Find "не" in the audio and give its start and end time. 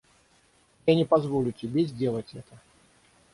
0.95-1.05